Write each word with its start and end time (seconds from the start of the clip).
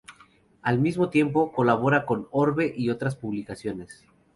Al 0.63 0.79
mismo 0.79 1.11
tiempo, 1.11 1.51
colabora 1.51 2.07
con 2.07 2.27
"Orbe" 2.31 2.73
y 2.75 2.89
otras 2.89 3.15
publicaciones. 3.15 4.03